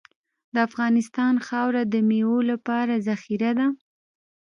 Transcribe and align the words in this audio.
د 0.53 0.55
افغانستان 0.67 1.33
خاوره 1.47 1.83
د 1.87 1.95
میوو 2.09 2.37
لپاره 2.51 2.93
زرخیزه 3.05 3.51
ده. 3.59 3.67